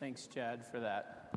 [0.00, 1.32] Thanks, Jad, for that.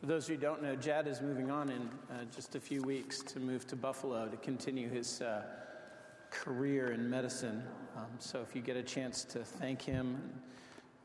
[0.00, 3.20] For those who don't know, Jad is moving on in uh, just a few weeks
[3.20, 5.42] to move to Buffalo to continue his uh,
[6.30, 7.62] career in medicine.
[7.94, 10.40] Um, so if you get a chance to thank him and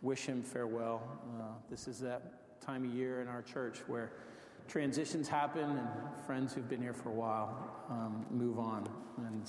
[0.01, 1.01] wish him farewell,
[1.37, 4.13] uh, this is that time of year in our church where
[4.69, 5.87] transitions happen and
[6.25, 8.87] friends who've been here for a while um, move on.
[9.17, 9.43] And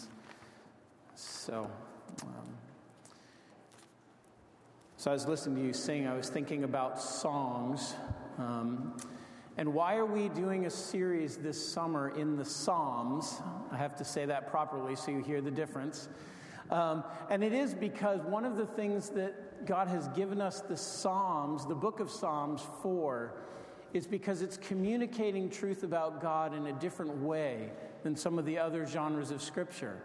[1.14, 1.70] so.
[2.22, 2.67] Um,
[4.98, 7.94] so I was listening to you sing, I was thinking about songs.
[8.36, 8.96] Um,
[9.56, 13.40] and why are we doing a series this summer in the Psalms?
[13.70, 16.08] I have to say that properly so you hear the difference.
[16.72, 20.76] Um, and it is because one of the things that God has given us the
[20.76, 23.34] Psalms, the book of Psalms, for,
[23.92, 27.70] is because it's communicating truth about God in a different way
[28.02, 30.02] than some of the other genres of Scripture.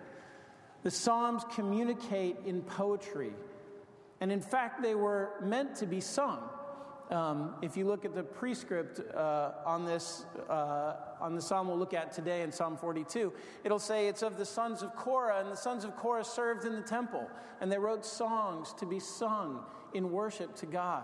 [0.84, 3.34] The Psalms communicate in poetry,
[4.24, 6.48] and in fact, they were meant to be sung.
[7.12, 11.78] Um, if you look at the prescript uh, on this, uh, on the psalm we'll
[11.78, 13.34] look at today in Psalm 42,
[13.66, 16.74] it'll say it's of the sons of Korah, and the sons of Korah served in
[16.74, 17.30] the temple,
[17.60, 21.04] and they wrote songs to be sung in worship to God.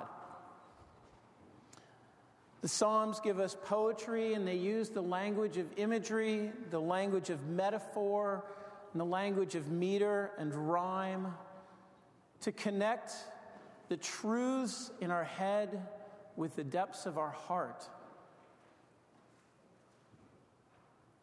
[2.61, 7.45] The Psalms give us poetry, and they use the language of imagery, the language of
[7.49, 8.45] metaphor,
[8.93, 11.33] and the language of meter and rhyme
[12.41, 13.11] to connect
[13.89, 15.87] the truths in our head
[16.35, 17.89] with the depths of our heart.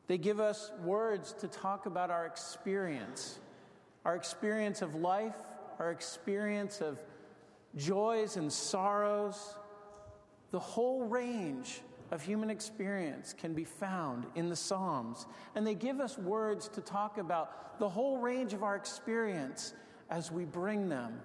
[0.09, 3.39] They give us words to talk about our experience,
[4.05, 5.37] our experience of life,
[5.79, 6.99] our experience of
[7.77, 9.57] joys and sorrows.
[10.53, 11.81] The whole range
[12.13, 15.27] of human experience can be found in the Psalms.
[15.55, 19.75] And they give us words to talk about the whole range of our experience
[20.11, 21.21] as we bring them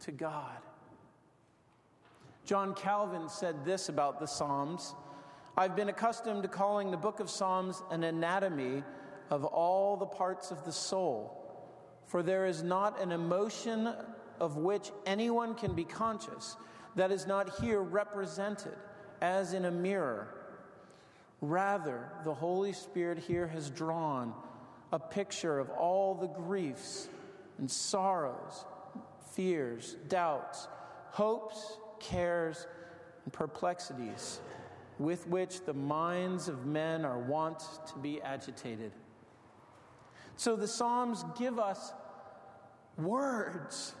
[0.00, 0.58] to God.
[2.44, 4.94] John Calvin said this about the Psalms
[5.56, 8.84] I've been accustomed to calling the book of Psalms an anatomy
[9.28, 11.36] of all the parts of the soul,
[12.06, 13.92] for there is not an emotion
[14.38, 16.56] of which anyone can be conscious
[16.94, 18.76] that is not here represented
[19.20, 20.28] as in a mirror.
[21.40, 24.32] Rather, the Holy Spirit here has drawn
[24.92, 27.08] a picture of all the griefs
[27.58, 28.64] and sorrows,
[29.32, 30.68] fears, doubts,
[31.10, 32.66] hopes, cares,
[33.24, 34.40] and perplexities
[34.98, 38.92] with which the minds of men are wont to be agitated.
[40.36, 41.92] So the Psalms give us
[42.96, 43.94] words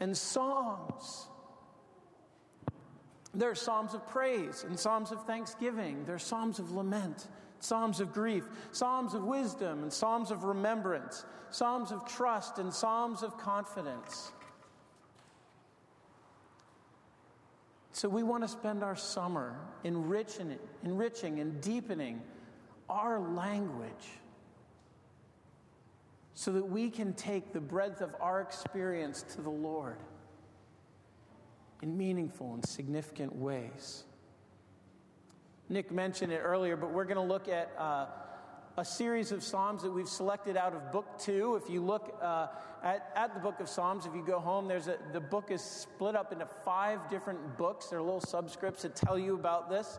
[0.00, 1.28] and songs.
[3.34, 6.04] There are psalms of praise and psalms of thanksgiving.
[6.04, 7.28] There are psalms of lament,
[7.60, 13.22] psalms of grief, psalms of wisdom and psalms of remembrance, psalms of trust and psalms
[13.22, 14.32] of confidence.
[17.92, 22.22] So we want to spend our summer enriching, enriching and deepening
[22.88, 23.90] our language
[26.34, 29.96] so that we can take the breadth of our experience to the Lord
[31.82, 34.04] in meaningful and significant ways.
[35.70, 38.06] Nick mentioned it earlier, but we're going to look at uh,
[38.78, 41.60] a series of Psalms that we've selected out of Book Two.
[41.62, 42.46] If you look uh,
[42.82, 45.60] at, at the book of Psalms, if you go home, there's a, the book is
[45.60, 47.88] split up into five different books.
[47.88, 49.98] There are little subscripts that tell you about this.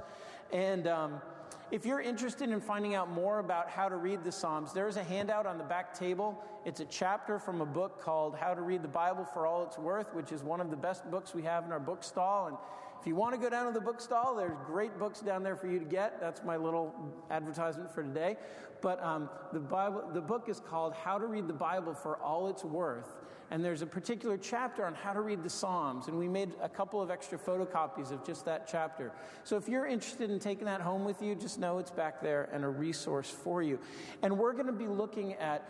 [0.51, 1.21] And um,
[1.69, 5.03] if you're interested in finding out more about how to read the Psalms, there's a
[5.03, 6.43] handout on the back table.
[6.65, 9.77] It's a chapter from a book called How to Read the Bible for All It's
[9.77, 12.47] Worth, which is one of the best books we have in our bookstall.
[12.47, 12.57] And
[12.99, 15.67] if you want to go down to the bookstall, there's great books down there for
[15.67, 16.19] you to get.
[16.19, 16.93] That's my little
[17.29, 18.35] advertisement for today.
[18.81, 22.49] But um, the, Bible, the book is called How to Read the Bible for All
[22.49, 23.15] It's Worth.
[23.51, 26.07] And there's a particular chapter on how to read the Psalms.
[26.07, 29.11] And we made a couple of extra photocopies of just that chapter.
[29.43, 32.49] So if you're interested in taking that home with you, just know it's back there
[32.53, 33.79] and a resource for you.
[34.21, 35.67] And we're going to be looking at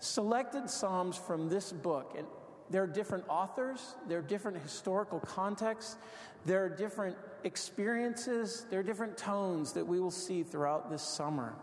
[0.00, 2.14] selected Psalms from this book.
[2.18, 2.26] And
[2.72, 5.96] there are different authors, there are different historical contexts,
[6.46, 11.54] there are different experiences, there are different tones that we will see throughout this summer.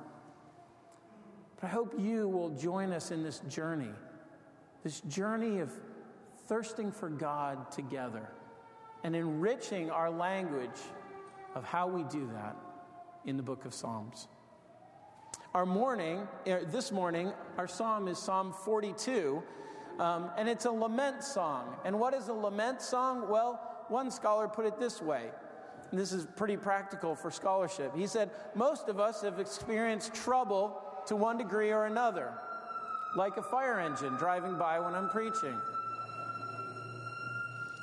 [1.56, 3.92] But I hope you will join us in this journey,
[4.84, 5.74] this journey of
[6.48, 8.30] thirsting for God together
[9.04, 10.80] and enriching our language
[11.56, 12.56] of how we do that
[13.26, 14.28] in the book of Psalms.
[15.56, 19.42] Our morning, er, this morning, our psalm is Psalm 42.
[20.00, 21.76] Um, and it's a lament song.
[21.84, 23.30] And what is a lament song?
[23.30, 23.60] Well,
[23.90, 25.30] one scholar put it this way.
[25.92, 27.96] And this is pretty practical for scholarship.
[27.96, 32.32] He said, Most of us have experienced trouble to one degree or another,
[33.16, 35.58] like a fire engine driving by when I'm preaching.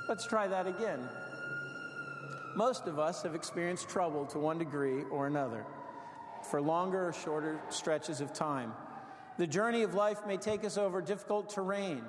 [0.09, 1.01] Let's try that again.
[2.55, 5.67] Most of us have experienced trouble to one degree or another,
[6.49, 8.73] for longer or shorter stretches of time.
[9.39, 12.03] The journey of life may take us over difficult terrain.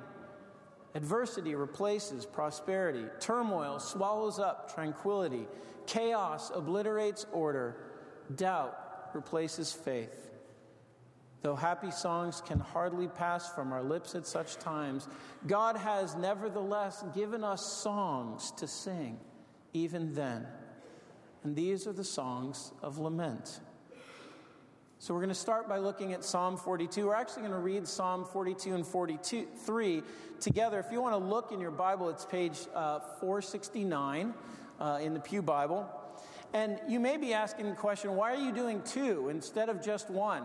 [0.95, 3.06] Adversity replaces prosperity.
[3.19, 5.47] Turmoil swallows up tranquility.
[5.85, 7.75] Chaos obliterates order.
[8.35, 8.75] Doubt
[9.13, 10.29] replaces faith.
[11.41, 15.07] Though happy songs can hardly pass from our lips at such times,
[15.45, 19.19] God has nevertheless given us songs to sing
[19.73, 20.47] even then.
[21.44, 23.59] And these are the songs of lament.
[24.99, 27.05] So we're going to start by looking at Psalm 42.
[27.05, 30.01] We're actually going to read Psalm 42 and 43
[30.39, 30.79] together.
[30.79, 34.33] If you want to look in your Bible, it's page uh, 469
[34.79, 35.88] uh, in the Pew Bible.
[36.51, 40.09] And you may be asking the question, why are you doing two instead of just
[40.09, 40.41] one?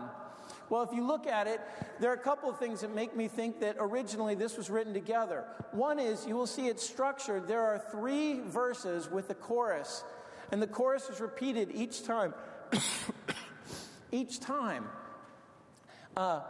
[0.69, 1.59] Well, if you look at it,
[1.99, 4.93] there are a couple of things that make me think that originally this was written
[4.93, 5.45] together.
[5.71, 7.47] One is you will see it's structured.
[7.47, 10.03] There are three verses with a chorus,
[10.51, 12.35] and the chorus is repeated each time.
[14.13, 14.85] each time.
[16.15, 16.41] Uh,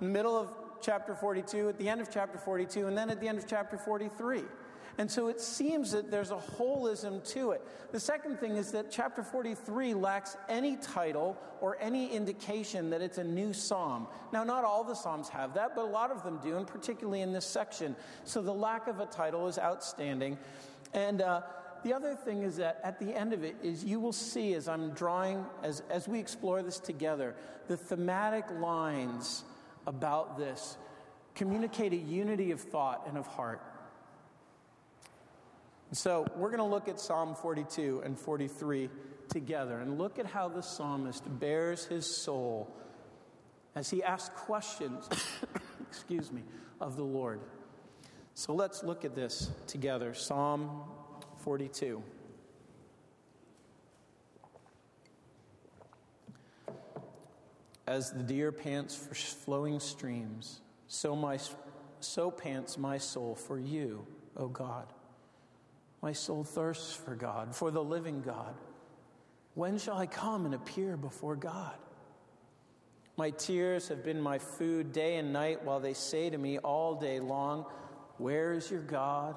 [0.00, 3.38] middle of chapter 42, at the end of chapter 42, and then at the end
[3.38, 4.42] of chapter 43.
[4.98, 7.66] And so it seems that there's a holism to it.
[7.92, 13.16] The second thing is that chapter 43 lacks any title or any indication that it's
[13.16, 14.06] a new psalm.
[14.32, 17.22] Now, not all the psalms have that, but a lot of them do, and particularly
[17.22, 17.96] in this section.
[18.24, 20.36] So the lack of a title is outstanding.
[20.92, 21.40] And uh,
[21.84, 24.68] the other thing is that at the end of it is you will see as
[24.68, 27.34] I'm drawing, as, as we explore this together,
[27.68, 29.44] the thematic lines
[29.86, 30.76] about this
[31.34, 33.62] communicate a unity of thought and of heart.
[35.92, 38.88] So we're going to look at Psalm 42 and 43
[39.28, 42.74] together and look at how the psalmist bares his soul
[43.74, 45.08] as he asks questions,
[45.80, 46.42] excuse me,
[46.80, 47.40] of the Lord.
[48.34, 50.14] So let's look at this together.
[50.14, 50.82] Psalm
[51.42, 52.02] 42.
[57.86, 61.38] As the deer pants for flowing streams, so, my,
[62.00, 64.06] so pants my soul for you,
[64.36, 64.86] O God.
[66.00, 68.54] My soul thirsts for God, for the living God.
[69.54, 71.74] When shall I come and appear before God?
[73.16, 76.94] My tears have been my food day and night while they say to me all
[76.94, 77.66] day long,
[78.16, 79.36] Where is your God?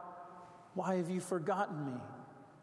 [0.73, 1.99] why have you forgotten me?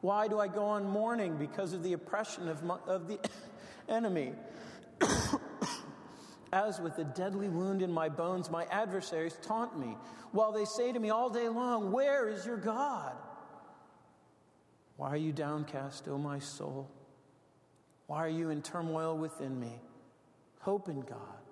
[0.00, 3.19] Why do I go on mourning because of the oppression of, my, of the
[3.88, 4.32] enemy?
[6.53, 9.96] As with a deadly wound in my bones, my adversaries taunt me,
[10.32, 13.15] while they say to me all day long, Where is your God?
[14.96, 16.91] Why are you downcast, O my soul?
[18.06, 19.81] Why are you in turmoil within me?
[20.60, 21.43] Hope in God,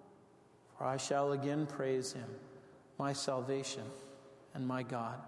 [0.77, 2.29] for I shall again praise him,
[2.99, 3.85] my salvation
[4.55, 5.21] and my God.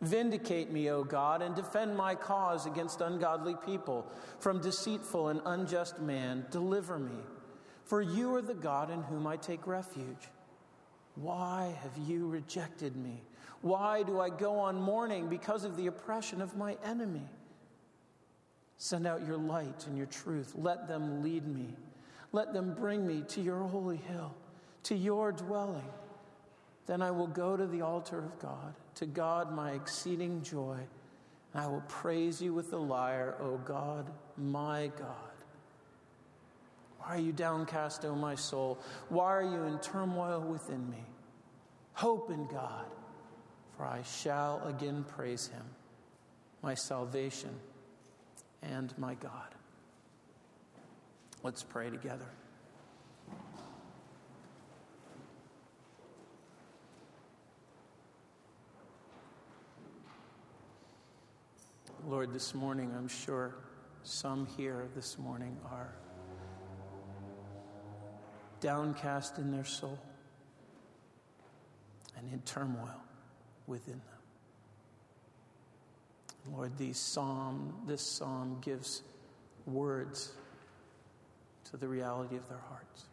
[0.00, 4.06] Vindicate me, O God, and defend my cause against ungodly people.
[4.38, 7.18] From deceitful and unjust man, deliver me.
[7.84, 10.28] For you are the God in whom I take refuge.
[11.16, 13.22] Why have you rejected me?
[13.60, 17.28] Why do I go on mourning because of the oppression of my enemy?
[18.76, 20.52] Send out your light and your truth.
[20.54, 21.74] Let them lead me.
[22.30, 24.32] Let them bring me to your holy hill,
[24.84, 25.88] to your dwelling.
[26.86, 30.78] Then I will go to the altar of God, to God my exceeding joy.
[31.54, 35.14] And I will praise you with the lyre, O God, my God.
[36.98, 38.78] Why are you downcast, O my soul?
[39.08, 41.02] Why are you in turmoil within me?
[41.94, 42.86] Hope in God
[43.78, 45.62] for I shall again praise him,
[46.62, 47.54] my salvation
[48.60, 49.54] and my God.
[51.44, 52.26] Let's pray together.
[62.08, 63.54] Lord, this morning I'm sure
[64.02, 65.92] some here this morning are
[68.62, 69.98] downcast in their soul
[72.16, 73.02] and in turmoil
[73.66, 74.00] within them.
[76.50, 79.02] Lord, these psalm, this psalm gives
[79.66, 80.32] words
[81.70, 83.04] to the reality of their hearts.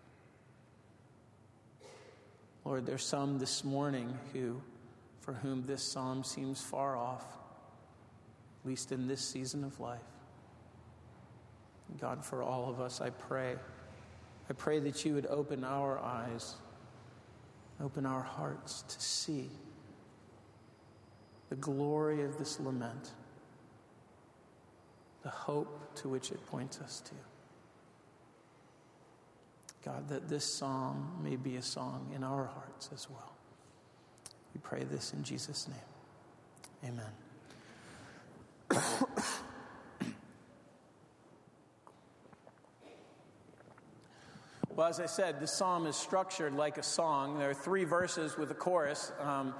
[2.63, 4.61] Lord, there's some this morning who,
[5.19, 7.25] for whom this psalm seems far off,
[8.65, 9.99] at least in this season of life.
[12.01, 13.53] God, for all of us, I pray.
[14.49, 16.55] I pray that you would open our eyes,
[17.79, 19.51] open our hearts to see
[21.49, 23.11] the glory of this lament,
[25.21, 27.13] the hope to which it points us to.
[29.83, 33.35] God, that this psalm may be a song in our hearts as well.
[34.55, 36.91] We pray this in Jesus' name.
[36.91, 37.24] Amen.
[44.75, 47.39] Well, as I said, the psalm is structured like a song.
[47.39, 49.13] There are three verses with a chorus.
[49.21, 49.53] Um,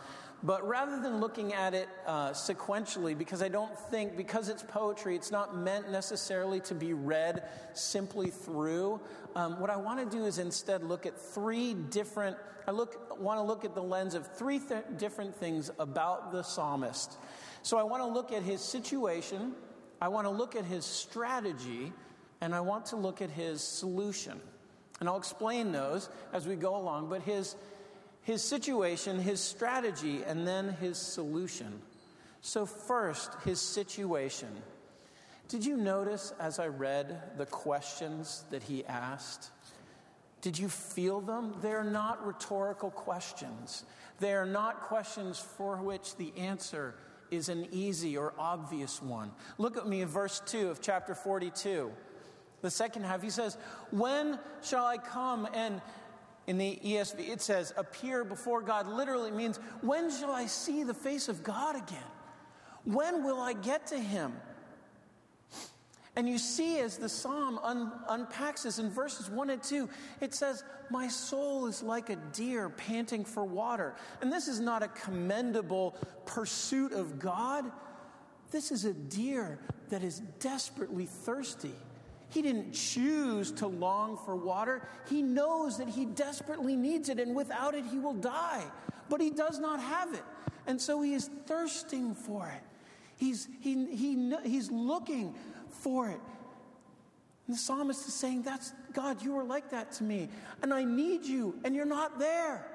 [0.43, 5.15] but rather than looking at it uh, sequentially, because I don't think, because it's poetry,
[5.15, 9.00] it's not meant necessarily to be read simply through.
[9.38, 12.36] Um, what I want to do is instead look at three different,
[12.67, 16.43] I look, want to look at the lens of three th- different things about the
[16.43, 17.17] psalmist.
[17.63, 19.53] So I want to look at his situation,
[20.01, 21.93] I want to look at his strategy,
[22.41, 24.41] and I want to look at his solution.
[24.99, 27.55] And I'll explain those as we go along, but his
[28.25, 31.79] his situation, his strategy, and then his solution.
[32.41, 34.49] So, first, his situation.
[35.47, 39.51] Did you notice as I read the questions that he asked?
[40.41, 41.53] Did you feel them?
[41.61, 43.85] They're not rhetorical questions.
[44.19, 46.95] They are not questions for which the answer
[47.29, 49.31] is an easy or obvious one.
[49.59, 51.91] Look at me in verse 2 of chapter 42.
[52.65, 53.60] The second half, he says,
[53.91, 55.84] When shall I come and
[56.48, 60.95] in the ESV, it says, appear before God literally means, when shall I see the
[60.95, 62.12] face of God again?
[62.84, 64.34] When will I get to him?
[66.15, 69.88] And you see, as the psalm un- unpacks this in verses 1 and 2,
[70.19, 73.93] it says, My soul is like a deer panting for water.
[74.22, 75.95] And this is not a commendable
[76.25, 77.72] pursuit of God.
[78.50, 81.75] This is a deer that is desperately thirsty.
[82.36, 84.86] He didn't choose to long for water.
[85.10, 88.65] He knows that he desperately needs it, and without it, he will die.
[89.08, 90.24] But he does not have it.
[90.68, 92.62] And so he is thirsting for it.
[93.15, 95.34] He's, he, he, he's looking
[95.70, 96.20] for it.
[97.48, 100.27] And the psalmist is saying, That's God, you are like that to me.
[100.62, 102.68] And I need you, and you're not there.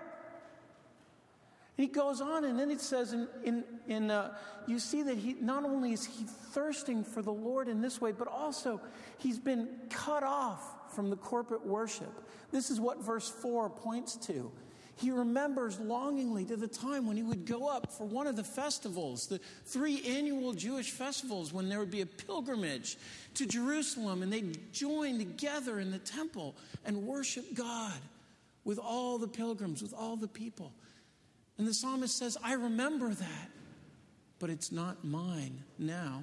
[1.80, 4.34] He goes on, and then it says, in, in, in uh,
[4.66, 8.12] you see that he not only is he thirsting for the Lord in this way,
[8.12, 8.82] but also
[9.16, 12.12] he's been cut off from the corporate worship.
[12.52, 14.52] This is what verse 4 points to.
[14.96, 18.44] He remembers longingly to the time when he would go up for one of the
[18.44, 22.99] festivals, the three annual Jewish festivals, when there would be a pilgrimage
[23.37, 27.99] to Jerusalem and they'd join together in the temple and worship God
[28.64, 30.75] with all the pilgrims, with all the people.
[31.61, 33.50] And the psalmist says, I remember that,
[34.38, 36.23] but it's not mine now.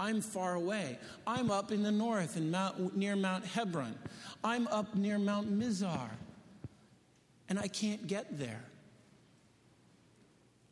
[0.00, 0.98] I'm far away.
[1.24, 3.94] I'm up in the north in Mount, near Mount Hermon.
[4.42, 6.10] I'm up near Mount Mizar,
[7.48, 8.64] and I can't get there.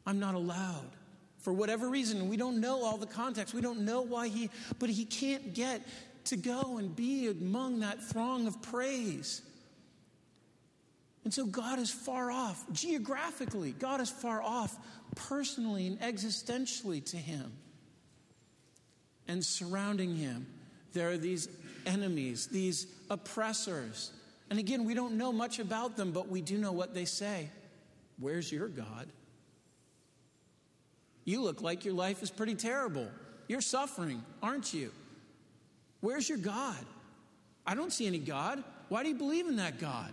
[0.05, 0.91] I'm not allowed.
[1.39, 3.55] For whatever reason, we don't know all the context.
[3.55, 5.87] We don't know why he, but he can't get
[6.25, 9.43] to go and be among that throng of praise.
[11.25, 14.77] And so God is far off geographically, God is far off
[15.15, 17.53] personally and existentially to him.
[19.27, 20.47] And surrounding him,
[20.93, 21.49] there are these
[21.85, 24.13] enemies, these oppressors.
[24.51, 27.51] And again, we don't know much about them, but we do know what they say.
[28.19, 29.09] Where's your God?
[31.25, 33.07] You look like your life is pretty terrible.
[33.49, 34.93] You're suffering, aren't you?
[36.01, 36.79] Where's your God?
[37.67, 38.65] I don't see any God.
[38.89, 40.11] Why do you believe in that God?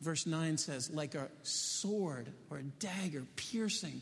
[0.00, 4.00] Verse 9 says, like a sword or a dagger piercing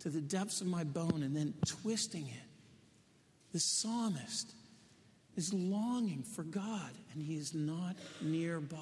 [0.00, 2.48] to the depths of my bone and then twisting it.
[3.52, 4.52] The psalmist
[5.36, 8.78] is longing for God and he is not nearby.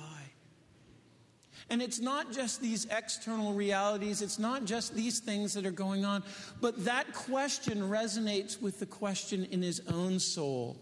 [1.71, 6.05] And it's not just these external realities, it's not just these things that are going
[6.05, 6.23] on,
[6.61, 10.77] but that question resonates with the question in his own soul.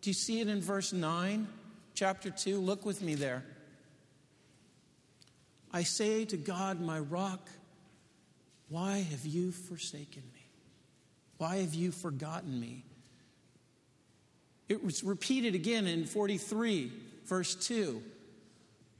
[0.00, 1.46] Do you see it in verse 9,
[1.94, 2.58] chapter 2?
[2.58, 3.44] Look with me there.
[5.72, 7.48] I say to God, my rock,
[8.68, 10.46] why have you forsaken me?
[11.38, 12.84] Why have you forgotten me?
[14.68, 16.92] It was repeated again in 43,
[17.26, 18.02] verse 2.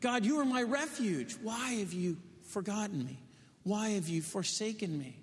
[0.01, 1.37] God, you are my refuge.
[1.43, 3.19] Why have you forgotten me?
[3.63, 5.17] Why have you forsaken me?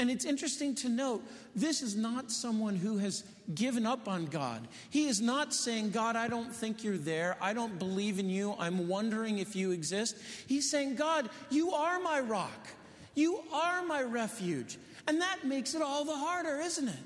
[0.00, 1.22] And it's interesting to note
[1.54, 3.22] this is not someone who has
[3.54, 4.66] given up on God.
[4.88, 7.36] He is not saying, God, I don't think you're there.
[7.38, 8.56] I don't believe in you.
[8.58, 10.16] I'm wondering if you exist.
[10.46, 12.68] He's saying, God, you are my rock.
[13.14, 14.78] You are my refuge.
[15.06, 17.04] And that makes it all the harder, isn't it?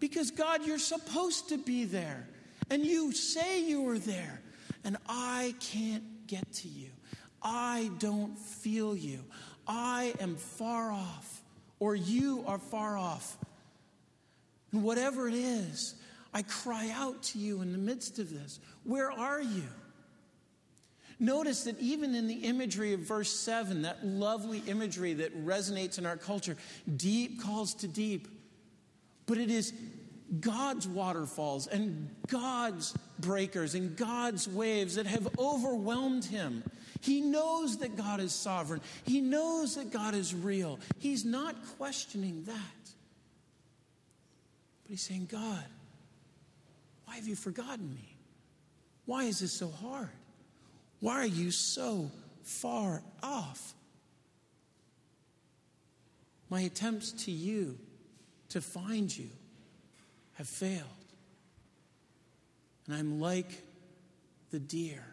[0.00, 2.28] Because, God, you're supposed to be there.
[2.68, 4.42] And you say you are there.
[4.84, 6.90] And I can't get to you.
[7.42, 9.20] I don't feel you.
[9.66, 11.39] I am far off,
[11.80, 13.36] or you are far off.
[14.72, 15.96] And whatever it is,
[16.32, 18.60] I cry out to you in the midst of this.
[18.84, 19.64] Where are you?
[21.18, 26.06] Notice that even in the imagery of verse 7, that lovely imagery that resonates in
[26.06, 26.56] our culture,
[26.96, 28.28] deep calls to deep.
[29.26, 29.74] But it is
[30.38, 36.62] God's waterfalls and God's breakers and God's waves that have overwhelmed him.
[37.00, 40.78] He knows that God is sovereign, he knows that God is real.
[40.98, 42.84] He's not questioning that.
[44.82, 45.64] But he's saying, God,
[47.06, 48.16] why have you forgotten me?
[49.06, 50.10] Why is this so hard?
[51.00, 52.10] Why are you so
[52.44, 53.74] far off?
[56.48, 57.78] My attempts to you
[58.50, 59.28] to find you
[60.34, 60.84] have failed.
[62.86, 63.62] And I'm like
[64.50, 65.04] the deer,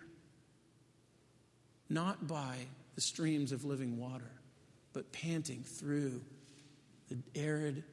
[1.89, 2.55] not by
[2.95, 4.31] the streams of living water,
[4.93, 6.21] but panting through
[7.09, 7.83] the arid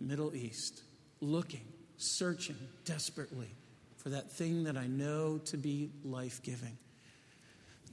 [0.00, 0.82] Middle East,
[1.20, 1.64] looking,
[1.98, 3.54] searching desperately
[3.98, 6.76] for that thing that I know to be life giving.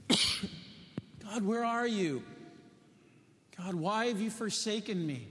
[1.22, 2.22] God, where are you?
[3.58, 5.28] God, why have you forsaken me?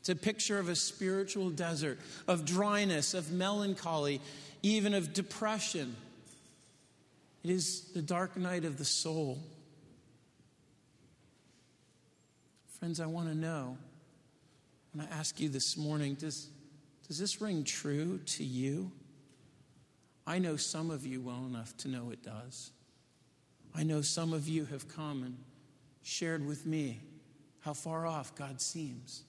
[0.00, 1.98] It's a picture of a spiritual desert,
[2.28, 4.20] of dryness, of melancholy,
[4.62, 5.96] even of depression.
[7.44, 9.38] It is the dark night of the soul.
[12.78, 13.76] Friends, I want to know,
[14.94, 16.48] and I ask you this morning does,
[17.06, 18.90] does this ring true to you?
[20.26, 22.70] I know some of you well enough to know it does.
[23.74, 25.36] I know some of you have come and
[26.02, 27.00] shared with me
[27.60, 29.22] how far off God seems.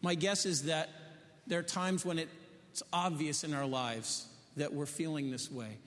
[0.00, 0.90] My guess is that
[1.48, 5.78] there are times when it's obvious in our lives that we're feeling this way.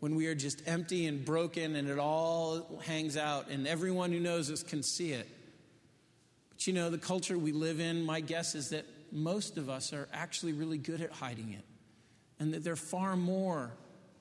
[0.00, 4.20] When we are just empty and broken and it all hangs out, and everyone who
[4.20, 5.28] knows us can see it.
[6.50, 9.92] But you know, the culture we live in, my guess is that most of us
[9.92, 11.64] are actually really good at hiding it.
[12.38, 13.70] And that there are far more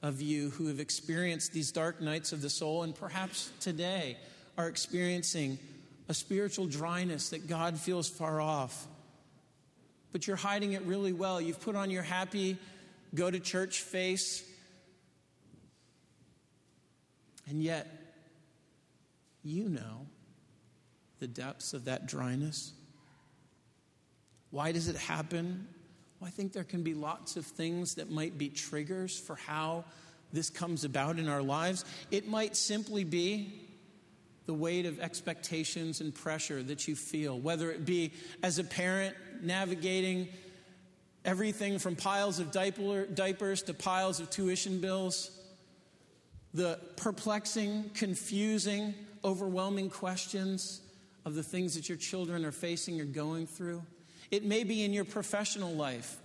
[0.02, 4.18] of you who have experienced these dark nights of the soul and perhaps today
[4.58, 5.58] are experiencing
[6.08, 8.88] a spiritual dryness that God feels far off.
[10.12, 11.40] But you're hiding it really well.
[11.40, 12.58] You've put on your happy,
[13.14, 14.44] go to church face.
[17.48, 17.88] And yet,
[19.44, 20.06] you know
[21.20, 22.74] the depths of that dryness.
[24.52, 25.68] Why does it happen?
[26.20, 29.86] Well, I think there can be lots of things that might be triggers for how
[30.32, 31.86] this comes about in our lives.
[32.12, 33.68] It might simply be
[34.46, 39.16] the weight of expectations and pressure that you feel, whether it be as a parent
[39.42, 40.28] navigating
[41.26, 45.32] everything from piles of diaper, diapers to piles of tuition bills,
[46.54, 50.82] the perplexing, confusing, overwhelming questions
[51.26, 53.84] of the things that your children are facing or going through.
[54.32, 56.18] It may be in your professional life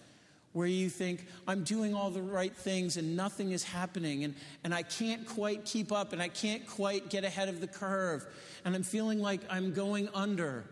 [0.53, 4.73] where you think, I'm doing all the right things and nothing is happening, and, and
[4.73, 8.25] I can't quite keep up, and I can't quite get ahead of the curve,
[8.65, 10.65] and I'm feeling like I'm going under.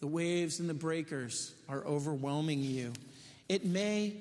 [0.00, 2.92] The waves and the breakers are overwhelming you.
[3.48, 4.14] It may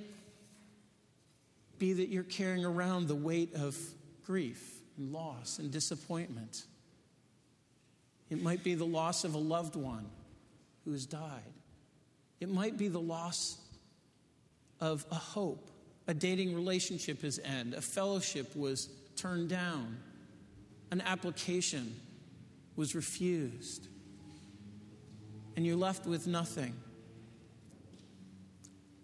[1.78, 3.78] be that you're carrying around the weight of
[4.26, 6.64] grief and loss and disappointment.
[8.30, 10.06] It might be the loss of a loved one
[10.84, 11.54] who has died.
[12.40, 13.58] It might be the loss
[14.80, 15.72] of a hope.
[16.08, 19.98] A dating relationship has ended, a fellowship was turned down,
[20.92, 21.96] an application
[22.76, 23.88] was refused,
[25.56, 26.74] and you're left with nothing.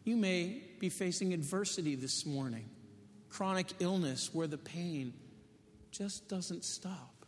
[0.04, 2.70] You may be facing adversity this morning,
[3.30, 5.14] chronic illness where the pain
[5.92, 7.26] just doesn't stop,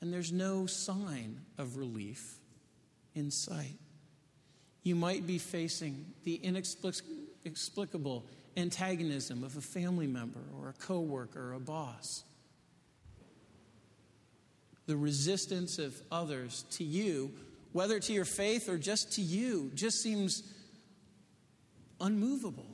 [0.00, 2.38] and there's no sign of relief
[3.14, 3.78] in sight
[4.84, 8.24] you might be facing the inexplicable
[8.56, 12.22] antagonism of a family member or a coworker or a boss.
[14.86, 17.32] The resistance of others to you
[17.74, 20.44] whether to your faith or just to you, just seems
[22.00, 22.70] unmovable.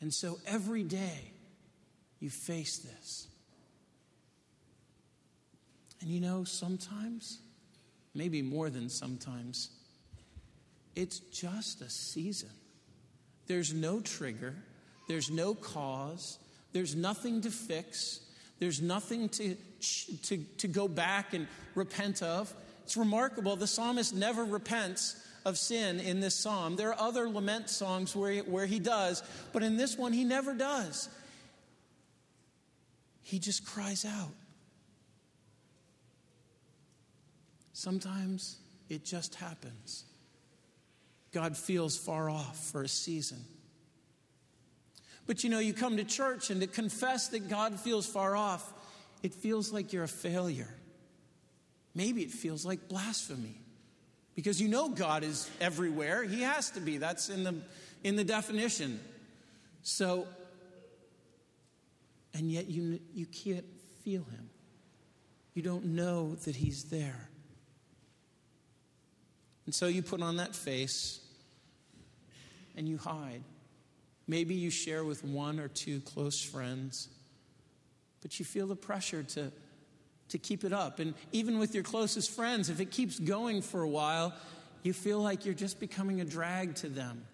[0.00, 1.30] And so every day
[2.18, 3.28] you face this.
[6.00, 7.38] And you know, sometimes,
[8.12, 9.70] maybe more than sometimes,
[10.96, 12.50] it's just a season.
[13.46, 14.56] There's no trigger,
[15.06, 16.40] there's no cause,
[16.72, 18.18] there's nothing to fix,
[18.58, 19.56] there's nothing to,
[20.24, 22.52] to, to go back and repent of.
[22.84, 23.56] It's remarkable.
[23.56, 26.76] The psalmist never repents of sin in this psalm.
[26.76, 30.24] There are other lament songs where he, where he does, but in this one, he
[30.24, 31.08] never does.
[33.22, 34.32] He just cries out.
[37.72, 40.04] Sometimes it just happens.
[41.32, 43.38] God feels far off for a season.
[45.26, 48.72] But you know, you come to church and to confess that God feels far off,
[49.22, 50.68] it feels like you're a failure.
[51.94, 53.56] Maybe it feels like blasphemy.
[54.34, 56.24] Because you know God is everywhere.
[56.24, 56.98] He has to be.
[56.98, 57.54] That's in the,
[58.02, 58.98] in the definition.
[59.82, 60.26] So,
[62.32, 63.66] and yet you, you can't
[64.04, 64.48] feel Him.
[65.54, 67.28] You don't know that He's there.
[69.66, 71.20] And so you put on that face
[72.76, 73.42] and you hide.
[74.26, 77.08] Maybe you share with one or two close friends,
[78.22, 79.52] but you feel the pressure to
[80.32, 80.98] to keep it up.
[80.98, 84.34] And even with your closest friends, if it keeps going for a while,
[84.82, 87.24] you feel like you're just becoming a drag to them.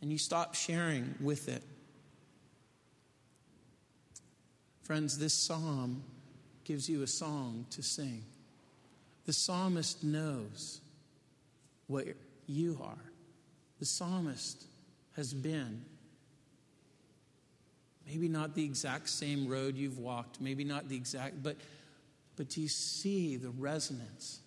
[0.00, 1.62] And you stop sharing with it.
[4.82, 6.04] Friends, this psalm
[6.64, 8.24] gives you a song to sing.
[9.26, 10.80] The psalmist knows
[11.88, 12.06] what
[12.46, 13.04] you are.
[13.80, 14.64] The psalmist
[15.16, 15.84] has been
[18.08, 21.56] Maybe not the exact same road you've walked, maybe not the exact, but,
[22.36, 24.40] but do you see the resonance?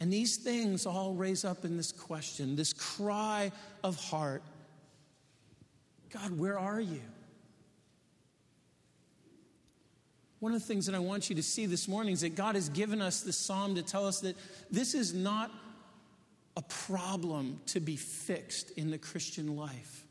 [0.00, 3.52] And these things all raise up in this question, this cry
[3.84, 4.42] of heart
[6.12, 7.00] God, where are you?
[10.40, 12.54] One of the things that I want you to see this morning is that God
[12.54, 14.36] has given us this psalm to tell us that
[14.70, 15.50] this is not
[16.56, 20.01] a problem to be fixed in the Christian life.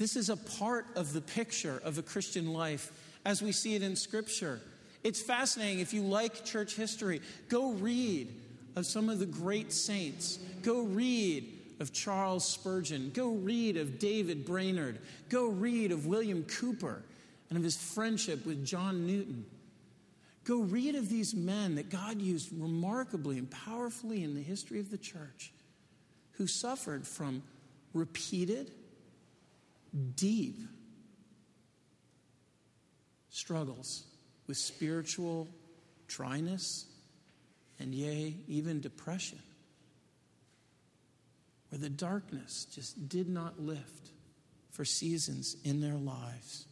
[0.00, 2.90] This is a part of the picture of a Christian life
[3.26, 4.58] as we see it in Scripture.
[5.04, 5.80] It's fascinating.
[5.80, 8.34] If you like church history, go read
[8.76, 10.38] of some of the great saints.
[10.62, 13.10] Go read of Charles Spurgeon.
[13.12, 15.00] Go read of David Brainerd.
[15.28, 17.02] Go read of William Cowper
[17.50, 19.44] and of his friendship with John Newton.
[20.44, 24.90] Go read of these men that God used remarkably and powerfully in the history of
[24.90, 25.52] the church
[26.32, 27.42] who suffered from
[27.92, 28.72] repeated
[30.14, 30.60] deep
[33.28, 34.04] struggles
[34.46, 35.48] with spiritual
[36.06, 36.86] dryness
[37.78, 39.38] and, yea, even depression,
[41.70, 44.10] where the darkness just did not lift
[44.70, 46.66] for seasons in their lives.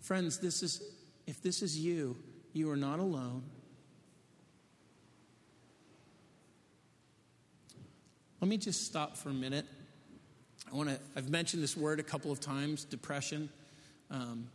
[0.00, 0.82] Friends, this is,
[1.26, 2.16] if this is you,
[2.52, 3.44] you are not alone.
[8.40, 9.66] Let me just stop for a minute
[10.70, 13.48] I want to, I've mentioned this word a couple of times depression.
[14.10, 14.46] Um,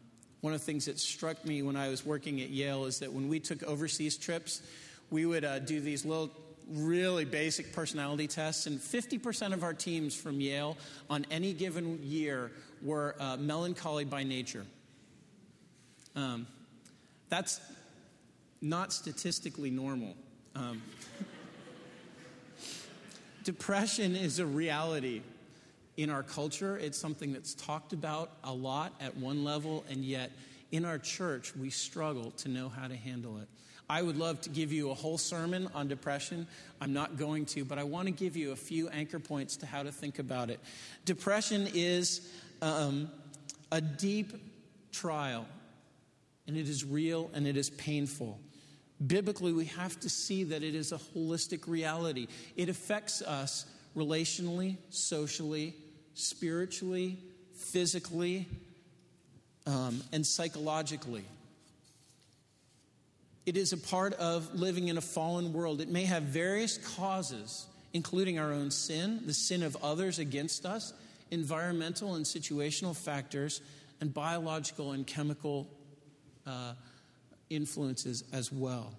[0.41, 3.11] one of the things that struck me when I was working at Yale is that
[3.11, 4.61] when we took overseas trips,
[5.09, 6.29] we would uh, do these little,
[6.69, 10.77] really basic personality tests, and 50% of our teams from Yale
[11.09, 14.65] on any given year were uh, melancholy by nature.
[16.15, 16.47] Um,
[17.29, 17.59] that's
[18.61, 20.15] not statistically normal.
[20.55, 20.81] Um,
[23.43, 25.21] depression is a reality
[25.97, 30.31] in our culture, it's something that's talked about a lot at one level, and yet
[30.71, 33.47] in our church, we struggle to know how to handle it.
[33.89, 36.47] I would love to give you a whole sermon on depression.
[36.81, 39.65] I'm not going to, but I want to give you a few anchor points to
[39.65, 40.60] how to think about it.
[41.05, 42.27] Depression is
[42.62, 43.10] um,
[43.71, 44.34] a deep
[44.91, 45.45] trial,
[46.47, 48.39] and it is real and it is painful.
[49.05, 52.27] Biblically, we have to see that it is a holistic reality.
[52.55, 55.75] It affects us relationally, socially,
[56.15, 57.17] spiritually,
[57.54, 58.47] physically,
[59.67, 61.23] um, and psychologically.
[63.45, 65.80] It is a part of living in a fallen world.
[65.80, 70.93] It may have various causes, including our own sin, the sin of others against us,
[71.30, 73.62] environmental and situational factors,
[74.01, 75.67] and biological and chemical
[76.47, 76.73] uh,
[77.49, 78.93] influences as well.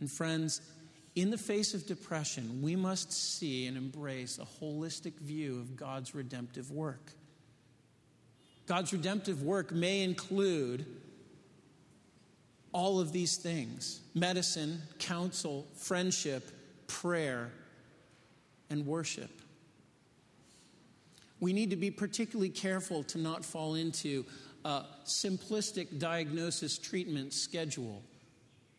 [0.00, 0.60] And friends,
[1.16, 6.14] in the face of depression, we must see and embrace a holistic view of God's
[6.14, 7.12] redemptive work.
[8.66, 10.84] God's redemptive work may include
[12.72, 16.50] all of these things medicine, counsel, friendship,
[16.86, 17.50] prayer,
[18.68, 19.30] and worship.
[21.40, 24.26] We need to be particularly careful to not fall into
[24.66, 28.02] a simplistic diagnosis treatment schedule.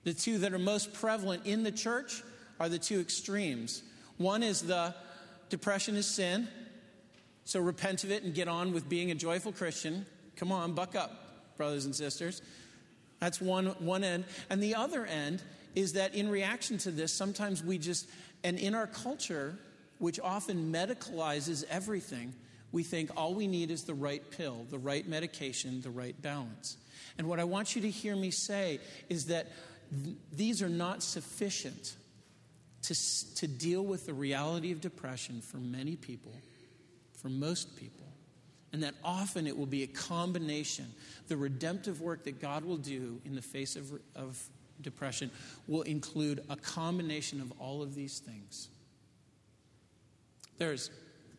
[0.08, 2.24] The two that are most prevalent in the church
[2.62, 3.84] are the two extremes.
[4.16, 4.96] One is the
[5.50, 6.48] depression is sin,
[7.44, 10.06] so repent of it and get on with being a joyful Christian.
[10.38, 12.42] Come on, buck up, brothers and sisters.
[13.20, 14.24] That's one, one end.
[14.50, 15.44] And the other end
[15.76, 18.10] is that in reaction to this, sometimes we just,
[18.46, 19.60] and in our culture,
[20.00, 22.34] which often medicalizes everything,
[22.72, 26.78] we think all we need is the right pill, the right medication, the right balance.
[27.18, 29.48] And what I want you to hear me say is that
[30.04, 31.96] th- these are not sufficient
[32.84, 32.96] to,
[33.36, 36.34] to deal with the reality of depression for many people,
[37.22, 38.06] for most people.
[38.74, 40.86] And that often it will be a combination.
[41.28, 44.42] The redemptive work that God will do in the face of, of
[44.82, 45.32] depression
[45.68, 48.70] will include a combination of all of these things.
[50.58, 50.90] There's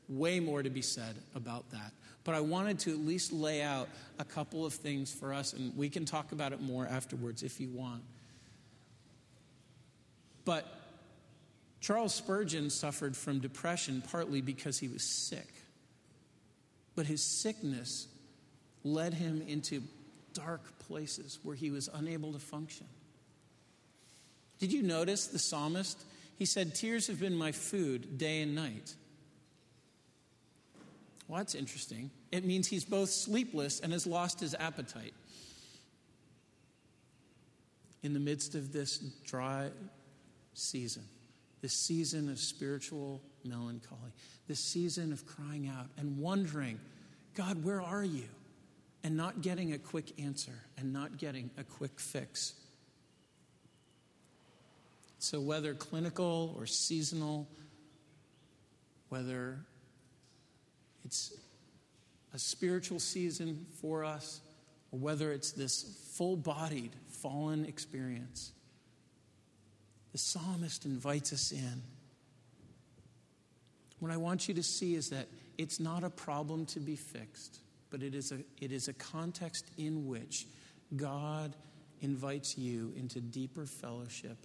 [0.08, 1.92] way more to be said about that.
[2.24, 5.74] But I wanted to at least lay out a couple of things for us, and
[5.76, 8.02] we can talk about it more afterwards if you want.
[10.48, 10.64] But
[11.82, 15.46] Charles Spurgeon suffered from depression partly because he was sick.
[16.96, 18.08] But his sickness
[18.82, 19.82] led him into
[20.32, 22.86] dark places where he was unable to function.
[24.58, 26.02] Did you notice the psalmist?
[26.38, 28.94] He said, Tears have been my food day and night.
[31.28, 32.10] Well, that's interesting.
[32.32, 35.12] It means he's both sleepless and has lost his appetite.
[38.02, 39.68] In the midst of this dry
[40.58, 41.04] season,
[41.60, 44.12] this season of spiritual melancholy,
[44.46, 46.78] this season of crying out and wondering,
[47.34, 48.28] God, where are you?
[49.04, 52.54] And not getting a quick answer and not getting a quick fix.
[55.20, 57.48] So, whether clinical or seasonal,
[59.08, 59.58] whether
[61.04, 61.32] it's
[62.34, 64.40] a spiritual season for us,
[64.92, 68.52] or whether it's this full bodied, fallen experience.
[70.18, 71.80] The psalmist invites us in.
[74.00, 75.28] What I want you to see is that
[75.58, 79.66] it's not a problem to be fixed, but it is a, it is a context
[79.78, 80.48] in which
[80.96, 81.54] God
[82.00, 84.38] invites you into deeper fellowship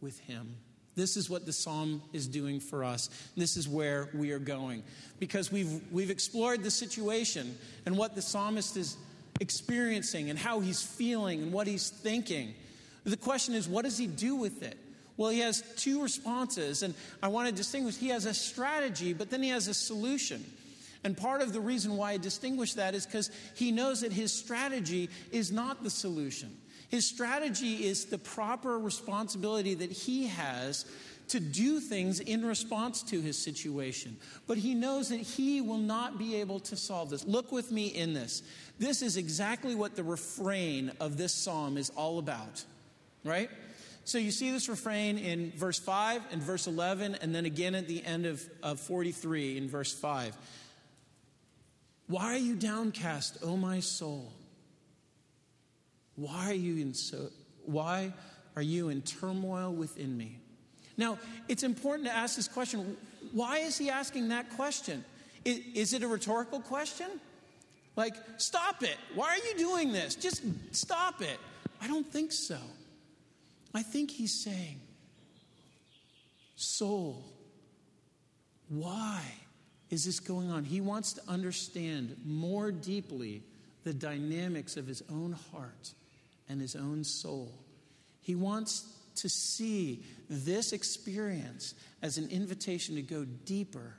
[0.00, 0.56] with Him.
[0.96, 3.10] This is what the psalm is doing for us.
[3.36, 4.82] This is where we are going.
[5.20, 8.96] Because we've, we've explored the situation and what the psalmist is
[9.38, 12.54] experiencing and how he's feeling and what he's thinking.
[13.04, 14.76] The question is, what does he do with it?
[15.16, 17.96] Well, he has two responses, and I want to distinguish.
[17.96, 20.44] He has a strategy, but then he has a solution.
[21.04, 24.32] And part of the reason why I distinguish that is because he knows that his
[24.32, 26.56] strategy is not the solution.
[26.88, 30.84] His strategy is the proper responsibility that he has
[31.28, 34.16] to do things in response to his situation.
[34.48, 37.24] But he knows that he will not be able to solve this.
[37.24, 38.42] Look with me in this.
[38.80, 42.64] This is exactly what the refrain of this psalm is all about,
[43.24, 43.50] right?
[44.04, 47.86] So you see this refrain in verse 5 and verse 11, and then again at
[47.86, 50.36] the end of, of 43 in verse 5.
[52.08, 54.32] Why are you downcast, O my soul?
[56.16, 57.30] Why are you in so
[57.64, 58.12] why
[58.56, 60.38] are you in turmoil within me?
[60.96, 62.96] Now, it's important to ask this question.
[63.32, 65.04] Why is he asking that question?
[65.44, 67.06] Is, is it a rhetorical question?
[67.96, 68.96] Like, stop it.
[69.14, 70.14] Why are you doing this?
[70.14, 71.38] Just stop it.
[71.80, 72.58] I don't think so.
[73.74, 74.80] I think he's saying,
[76.56, 77.24] Soul,
[78.68, 79.22] why
[79.88, 80.64] is this going on?
[80.64, 83.42] He wants to understand more deeply
[83.84, 85.94] the dynamics of his own heart
[86.48, 87.52] and his own soul.
[88.20, 88.84] He wants
[89.16, 93.94] to see this experience as an invitation to go deeper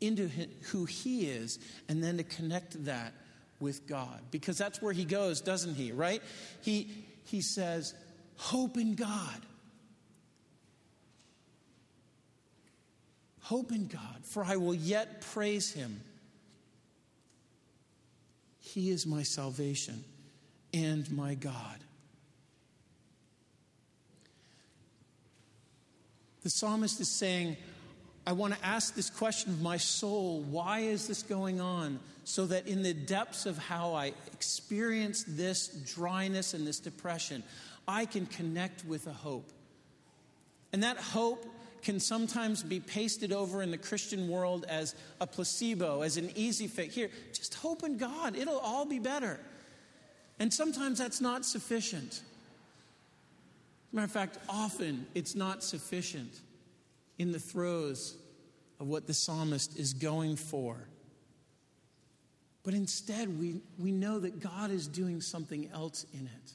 [0.00, 0.28] into
[0.70, 1.58] who he is
[1.88, 3.12] and then to connect that
[3.60, 4.20] with God.
[4.30, 6.22] Because that's where he goes, doesn't he, right?
[6.62, 6.88] He,
[7.24, 7.94] he says,
[8.38, 9.42] Hope in God.
[13.40, 16.00] Hope in God, for I will yet praise him.
[18.60, 20.04] He is my salvation
[20.72, 21.78] and my God.
[26.42, 27.56] The psalmist is saying,
[28.26, 31.98] I want to ask this question of my soul why is this going on?
[32.24, 37.42] So that in the depths of how I experience this dryness and this depression,
[37.88, 39.50] I can connect with a hope.
[40.72, 41.46] And that hope
[41.80, 46.66] can sometimes be pasted over in the Christian world as a placebo, as an easy
[46.66, 46.94] fix.
[46.94, 49.40] Here, just hope in God, it'll all be better.
[50.38, 52.22] And sometimes that's not sufficient.
[53.92, 56.40] matter of fact, often it's not sufficient
[57.16, 58.16] in the throes
[58.78, 60.76] of what the psalmist is going for.
[62.62, 66.52] But instead, we, we know that God is doing something else in it.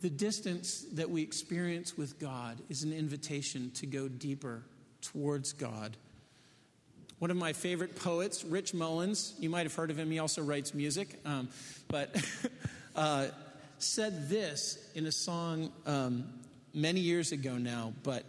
[0.00, 4.62] The distance that we experience with God is an invitation to go deeper
[5.02, 5.96] towards God.
[7.18, 10.40] One of my favorite poets, Rich Mullins, you might have heard of him, he also
[10.42, 11.48] writes music, um,
[11.88, 12.14] but
[12.96, 13.26] uh,
[13.78, 16.32] said this in a song um,
[16.72, 17.92] many years ago now.
[18.04, 18.24] But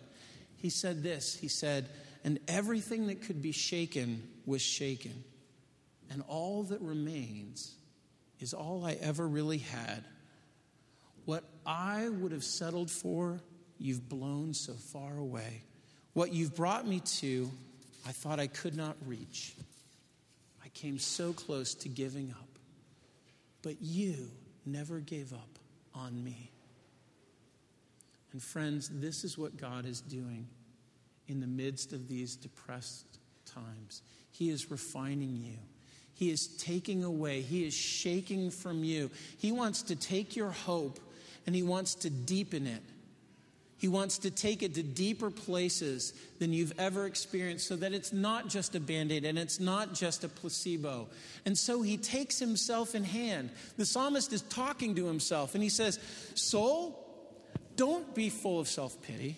[0.58, 1.88] he said this He said,
[2.24, 5.24] And everything that could be shaken was shaken,
[6.10, 7.76] and all that remains
[8.40, 10.04] is all I ever really had.
[11.66, 13.40] I would have settled for,
[13.78, 15.64] you've blown so far away.
[16.14, 17.50] What you've brought me to,
[18.08, 19.54] I thought I could not reach.
[20.64, 22.50] I came so close to giving up,
[23.62, 24.30] but you
[24.66, 25.60] never gave up
[25.94, 26.52] on me.
[28.32, 30.48] And friends, this is what God is doing
[31.28, 34.02] in the midst of these depressed times.
[34.32, 35.58] He is refining you.
[36.14, 39.10] He is taking away, He is shaking from you.
[39.38, 41.00] He wants to take your hope
[41.50, 42.84] and He wants to deepen it.
[43.80, 48.14] He wants to take it to deeper places than you've ever experienced so that it's
[48.14, 51.08] not just a band aid and it's not just a placebo.
[51.44, 53.50] And so he takes himself in hand.
[53.78, 55.98] The psalmist is talking to himself and he says,
[56.36, 57.04] Soul,
[57.76, 59.38] don't be full of self pity,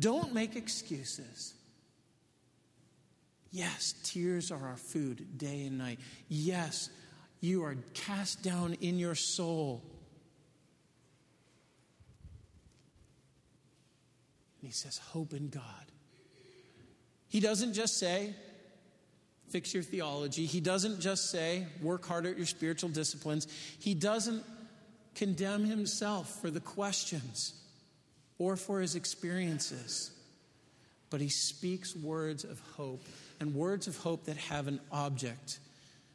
[0.00, 1.52] don't make excuses.
[3.50, 5.98] Yes, tears are our food day and night.
[6.30, 6.88] Yes,
[7.42, 9.82] you are cast down in your soul
[14.64, 15.62] And he says, Hope in God.
[17.28, 18.34] He doesn't just say,
[19.50, 20.46] Fix your theology.
[20.46, 23.46] He doesn't just say, Work harder at your spiritual disciplines.
[23.78, 24.42] He doesn't
[25.14, 27.52] condemn himself for the questions
[28.38, 30.12] or for his experiences.
[31.10, 33.04] But he speaks words of hope
[33.40, 35.58] and words of hope that have an object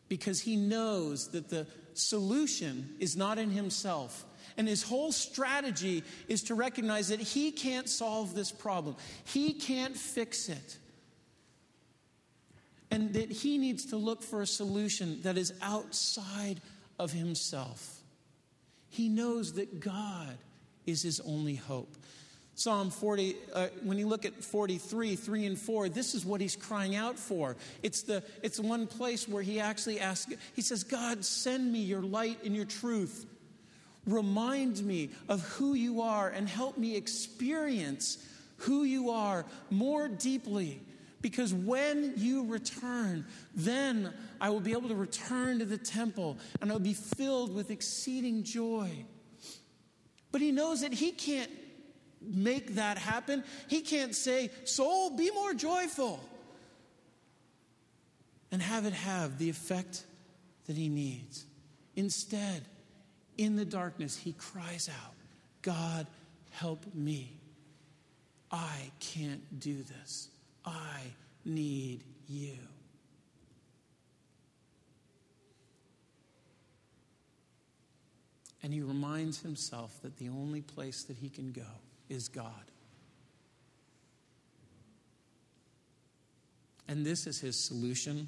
[0.08, 4.26] because he knows that the solution is not in himself,
[4.60, 9.96] and his whole strategy is to recognize that he can't solve this problem, he can't
[9.96, 10.78] fix it.
[12.92, 16.60] And that he needs to look for a solution that is outside
[16.98, 18.02] of himself.
[18.90, 20.38] He knows that God
[20.86, 21.96] is his only hope.
[22.56, 26.58] Psalm 40, uh, when you look at 43, 3 and 4, this is what he's
[26.58, 27.56] crying out for.
[27.82, 32.02] It's, the, it's one place where he actually asks, he says, God, send me your
[32.02, 33.26] light and your truth.
[34.12, 38.18] Remind me of who you are and help me experience
[38.58, 40.82] who you are more deeply.
[41.22, 46.72] Because when you return, then I will be able to return to the temple and
[46.72, 49.06] I'll be filled with exceeding joy.
[50.32, 51.52] But he knows that he can't
[52.22, 53.44] make that happen.
[53.68, 56.20] He can't say, Soul, be more joyful,
[58.52, 60.06] and have it have the effect
[60.68, 61.46] that he needs.
[61.96, 62.66] Instead,
[63.40, 65.14] in the darkness, he cries out,
[65.62, 66.06] God,
[66.52, 67.38] help me.
[68.52, 70.28] I can't do this.
[70.66, 71.04] I
[71.46, 72.58] need you.
[78.62, 81.62] And he reminds himself that the only place that he can go
[82.10, 82.52] is God.
[86.90, 88.28] And this is his solution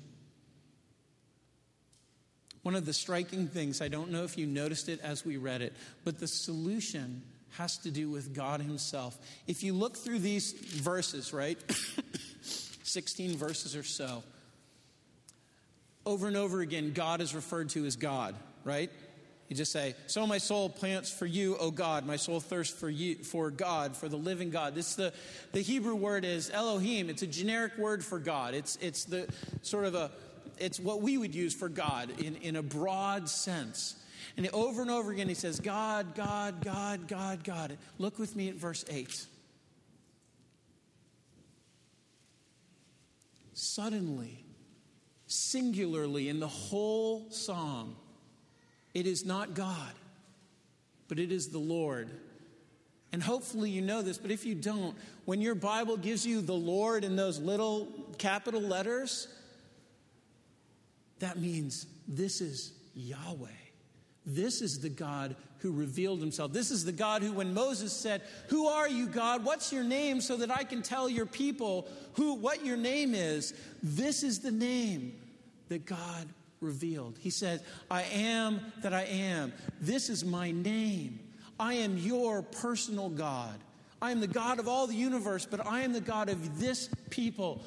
[2.64, 5.62] one of the striking things, I don't know if you noticed it as we read
[5.62, 7.24] it, but the solution
[7.58, 9.18] has to do with God Himself.
[9.48, 11.58] If you look through these verses, right?
[12.84, 14.24] 16 verses or so,
[16.06, 18.90] over and over again, God is referred to as God, right?
[19.52, 22.06] You just say, So my soul plants for you, O God.
[22.06, 24.76] My soul thirsts for you, for God, for the living God.
[24.76, 25.14] This the,
[25.52, 27.10] the Hebrew word is Elohim.
[27.10, 28.54] It's a generic word for God.
[28.54, 29.28] It's, it's the
[29.62, 30.10] sort of a
[30.58, 33.96] it's what we would use for God in, in a broad sense.
[34.38, 37.78] And over and over again, he says, God, God, God, God, God.
[37.98, 39.26] Look with me at verse 8.
[43.54, 44.44] Suddenly,
[45.28, 47.96] singularly in the whole psalm,
[48.94, 49.94] it is not God,
[51.08, 52.10] but it is the Lord.
[53.12, 56.54] And hopefully you know this, but if you don't, when your Bible gives you the
[56.54, 57.88] Lord in those little
[58.18, 59.28] capital letters,
[61.22, 63.48] that means this is Yahweh.
[64.26, 66.54] This is the God who revealed himself.
[66.54, 69.44] This is the God who, when Moses said, Who are you, God?
[69.44, 73.54] What's your name so that I can tell your people who, what your name is?
[73.82, 75.14] This is the name
[75.70, 76.28] that God
[76.60, 77.18] revealed.
[77.20, 79.54] He says, I am that I am.
[79.80, 81.20] This is my name.
[81.60, 83.58] I am your personal God.
[84.02, 86.90] I am the God of all the universe, but I am the God of this
[87.10, 87.62] people.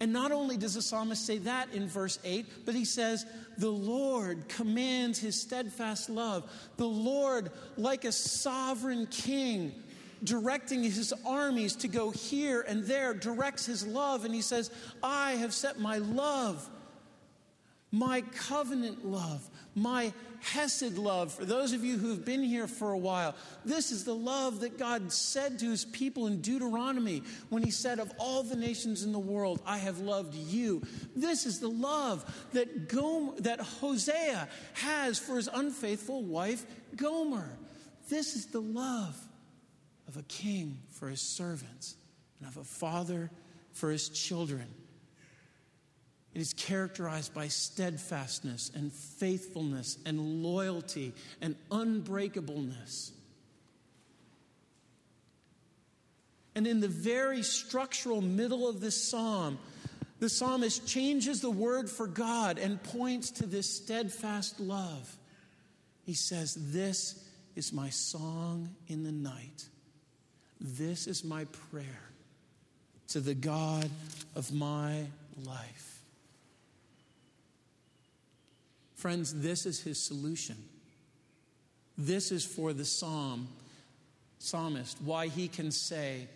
[0.00, 3.26] And not only does the psalmist say that in verse 8, but he says,
[3.58, 6.50] The Lord commands his steadfast love.
[6.78, 9.74] The Lord, like a sovereign king,
[10.24, 14.24] directing his armies to go here and there, directs his love.
[14.24, 14.70] And he says,
[15.02, 16.66] I have set my love,
[17.90, 21.32] my covenant love, my Hesed love.
[21.32, 24.78] For those of you who've been here for a while, this is the love that
[24.78, 29.12] God said to his people in Deuteronomy when he said, Of all the nations in
[29.12, 30.82] the world, I have loved you.
[31.14, 36.64] This is the love that, Gom- that Hosea has for his unfaithful wife,
[36.96, 37.58] Gomer.
[38.08, 39.16] This is the love
[40.08, 41.96] of a king for his servants
[42.38, 43.30] and of a father
[43.72, 44.66] for his children.
[46.34, 53.10] It is characterized by steadfastness and faithfulness and loyalty and unbreakableness.
[56.54, 59.58] And in the very structural middle of this psalm,
[60.20, 65.16] the psalmist changes the word for God and points to this steadfast love.
[66.04, 67.24] He says, This
[67.56, 69.64] is my song in the night.
[70.60, 72.10] This is my prayer
[73.08, 73.88] to the God
[74.36, 75.06] of my
[75.44, 75.99] life.
[79.00, 80.56] Friends, this is his solution.
[81.96, 83.48] This is for the psalm,
[84.38, 86.28] psalmist, why he can say,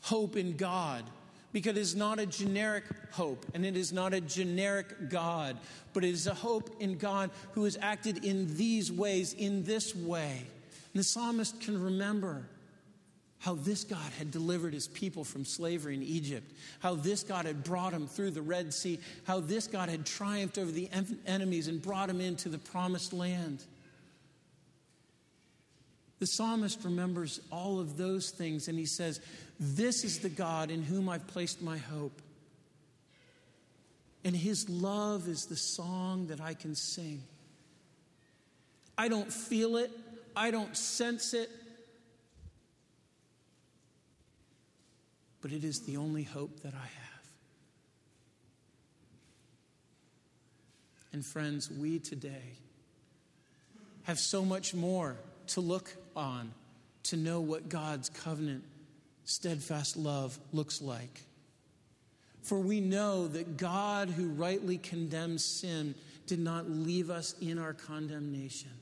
[0.00, 1.04] hope in God.
[1.52, 2.82] Because it is not a generic
[3.12, 5.56] hope and it is not a generic God,
[5.92, 9.94] but it is a hope in God who has acted in these ways, in this
[9.94, 10.42] way.
[10.92, 12.42] And the psalmist can remember
[13.44, 17.62] how this God had delivered his people from slavery in Egypt, how this God had
[17.62, 20.88] brought him through the Red Sea, how this God had triumphed over the
[21.26, 23.62] enemies and brought him into the promised land.
[26.20, 29.20] The psalmist remembers all of those things and he says,
[29.60, 32.22] This is the God in whom I've placed my hope.
[34.24, 37.22] And his love is the song that I can sing.
[38.96, 39.90] I don't feel it,
[40.34, 41.50] I don't sense it,
[45.44, 47.30] but it is the only hope that I have.
[51.12, 52.56] And friends, we today
[54.04, 55.18] have so much more
[55.48, 56.50] to look on
[57.02, 58.64] to know what God's covenant,
[59.26, 61.20] steadfast love looks like.
[62.40, 65.94] For we know that God, who rightly condemns sin,
[66.26, 68.72] did not leave us in our condemnation.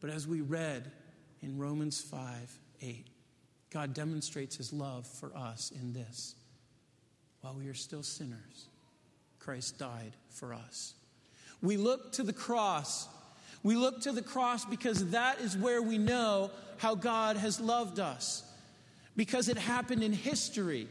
[0.00, 0.90] But as we read
[1.42, 3.06] in Romans 5 8,
[3.70, 6.34] God demonstrates his love for us in this.
[7.40, 8.66] While we are still sinners,
[9.38, 10.94] Christ died for us.
[11.62, 13.08] We look to the cross.
[13.62, 18.00] We look to the cross because that is where we know how God has loved
[18.00, 18.42] us.
[19.16, 20.88] Because it happened in history.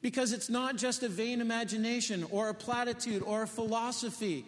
[0.00, 4.44] Because it's not just a vain imagination or a platitude or a philosophy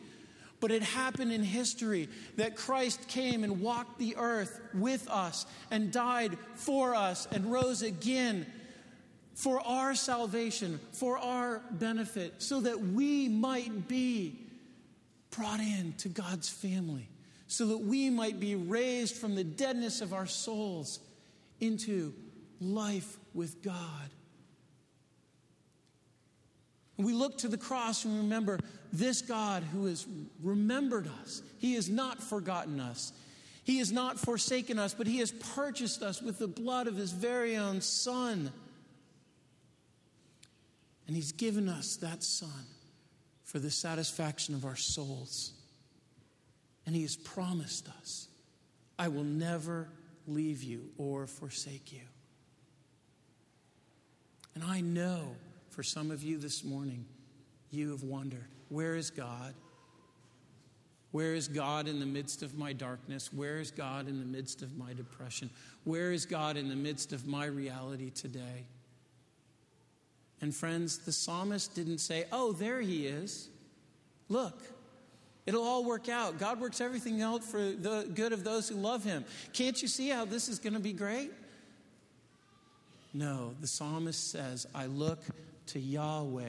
[0.60, 5.90] but it happened in history that Christ came and walked the earth with us and
[5.90, 8.46] died for us and rose again
[9.34, 14.38] for our salvation, for our benefit, so that we might be
[15.30, 17.08] brought in to God's family,
[17.46, 21.00] so that we might be raised from the deadness of our souls
[21.58, 22.12] into
[22.60, 24.10] life with God.
[27.00, 28.60] And we look to the cross and remember
[28.92, 30.06] this God who has
[30.42, 31.40] remembered us.
[31.56, 33.14] He has not forgotten us.
[33.64, 37.12] He has not forsaken us, but He has purchased us with the blood of His
[37.12, 38.52] very own Son.
[41.06, 42.66] And He's given us that Son
[43.44, 45.54] for the satisfaction of our souls.
[46.84, 48.28] And He has promised us,
[48.98, 49.88] I will never
[50.26, 52.02] leave you or forsake you.
[54.54, 55.36] And I know
[55.80, 57.06] for some of you this morning,
[57.70, 59.54] you have wondered where is God?
[61.10, 63.32] Where is God in the midst of my darkness?
[63.32, 65.48] Where is God in the midst of my depression?
[65.84, 68.66] Where is God in the midst of my reality today?
[70.42, 73.48] And friends, the psalmist didn't say, Oh, there he is.
[74.28, 74.60] Look,
[75.46, 76.38] it'll all work out.
[76.38, 79.24] God works everything out for the good of those who love him.
[79.54, 81.30] Can't you see how this is going to be great?
[83.14, 85.20] No, the psalmist says, I look
[85.72, 86.44] to Yahweh,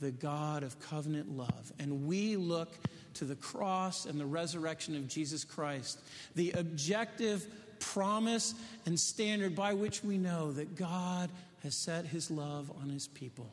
[0.00, 1.72] the God of covenant love.
[1.78, 2.72] And we look
[3.14, 6.00] to the cross and the resurrection of Jesus Christ,
[6.34, 7.46] the objective
[7.78, 8.54] promise
[8.86, 11.30] and standard by which we know that God
[11.62, 13.52] has set his love on his people.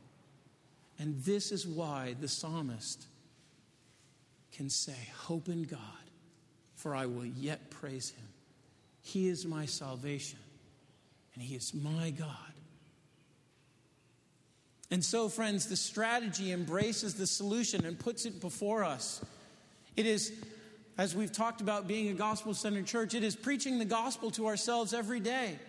[0.97, 3.05] And this is why the psalmist
[4.51, 5.79] can say, Hope in God,
[6.75, 8.27] for I will yet praise him.
[9.01, 10.39] He is my salvation,
[11.33, 12.48] and he is my God.
[14.91, 19.23] And so, friends, the strategy embraces the solution and puts it before us.
[19.95, 20.33] It is,
[20.97, 24.47] as we've talked about being a gospel centered church, it is preaching the gospel to
[24.47, 25.59] ourselves every day.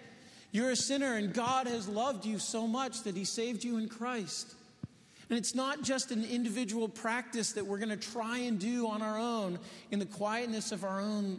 [0.52, 3.88] You're a sinner, and God has loved you so much that He saved you in
[3.88, 4.54] Christ.
[5.28, 9.00] And it's not just an individual practice that we're going to try and do on
[9.00, 9.60] our own
[9.92, 11.38] in the quietness of our own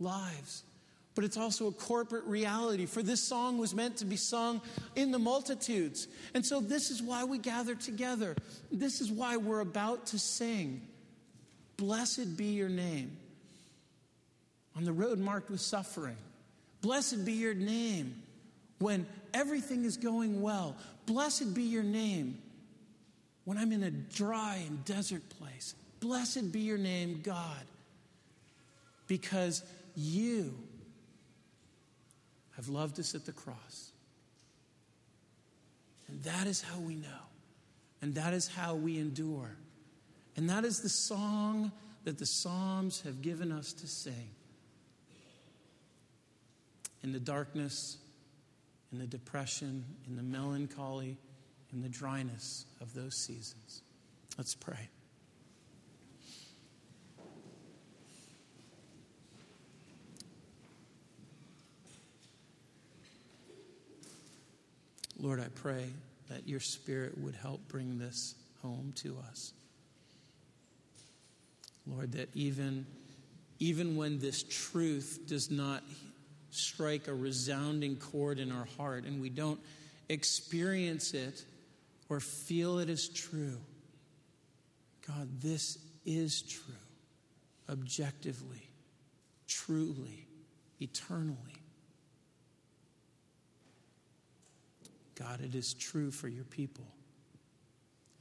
[0.00, 0.64] lives,
[1.14, 2.86] but it's also a corporate reality.
[2.86, 4.62] For this song was meant to be sung
[4.96, 6.08] in the multitudes.
[6.34, 8.34] And so this is why we gather together.
[8.70, 10.80] This is why we're about to sing.
[11.76, 13.16] Blessed be your name
[14.76, 16.16] on the road marked with suffering.
[16.80, 18.14] Blessed be your name
[18.78, 20.76] when everything is going well.
[21.06, 22.38] Blessed be your name
[23.44, 25.74] when I'm in a dry and desert place.
[26.00, 27.62] Blessed be your name, God,
[29.06, 29.62] because
[29.94, 30.54] you
[32.62, 33.90] have loved us at the cross.
[36.08, 37.08] And that is how we know.
[38.00, 39.56] And that is how we endure.
[40.36, 41.72] And that is the song
[42.04, 44.30] that the Psalms have given us to sing.
[47.02, 47.98] In the darkness,
[48.92, 51.16] in the depression, in the melancholy,
[51.72, 53.82] in the dryness of those seasons.
[54.38, 54.88] Let's pray.
[65.22, 65.86] Lord, I pray
[66.28, 69.52] that your Spirit would help bring this home to us.
[71.86, 72.84] Lord, that even,
[73.60, 75.84] even when this truth does not
[76.50, 79.60] strike a resounding chord in our heart and we don't
[80.08, 81.44] experience it
[82.08, 83.58] or feel it as true.
[85.06, 86.74] God, this is true,
[87.70, 88.68] objectively,
[89.46, 90.26] truly,
[90.80, 91.61] eternally.
[95.22, 96.86] God, it is true for your people.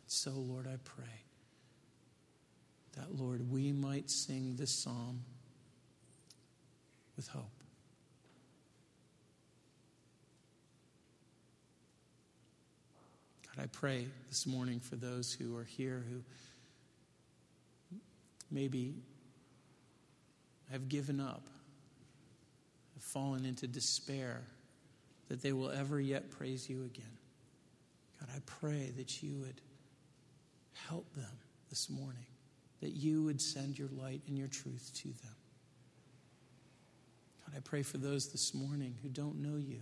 [0.06, 1.06] So, Lord, I pray
[2.98, 5.24] that, Lord, we might sing this psalm
[7.16, 7.46] with hope.
[13.48, 16.22] God, I pray this morning for those who are here who
[18.52, 18.94] maybe
[20.72, 21.48] have given up,
[22.94, 24.44] have fallen into despair,
[25.32, 27.18] that they will ever yet praise you again.
[28.20, 29.62] God, I pray that you would
[30.90, 31.32] help them
[31.70, 32.26] this morning,
[32.82, 35.36] that you would send your light and your truth to them.
[37.46, 39.80] God, I pray for those this morning who don't know you.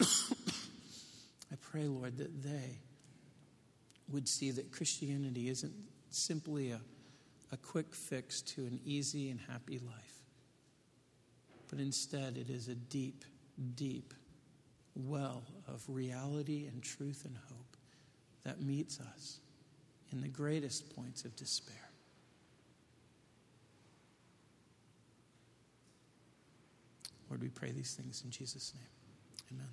[0.00, 2.80] I pray, Lord, that they
[4.08, 5.74] would see that Christianity isn't
[6.10, 6.80] simply a,
[7.52, 10.24] a quick fix to an easy and happy life,
[11.68, 13.24] but instead it is a deep,
[13.76, 14.12] deep
[14.94, 17.76] well of reality and truth and hope
[18.44, 19.38] that meets us
[20.12, 21.76] in the greatest points of despair.
[27.28, 29.58] Lord, we pray these things in Jesus' name.
[29.58, 29.68] Amen.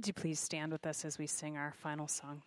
[0.00, 2.40] Would you please stand with us as we sing our final song?